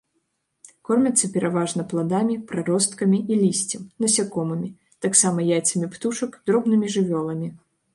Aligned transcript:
Кормяцца 0.87 1.29
пераважна 1.35 1.85
пладамі, 1.91 2.39
праросткамі 2.53 3.19
і 3.35 3.39
лісцем, 3.45 3.87
насякомымі, 4.07 4.75
таксама 5.09 5.39
яйцамі 5.55 5.87
птушак, 5.97 6.45
дробнымі 6.51 6.87
жывёламі. 6.97 7.57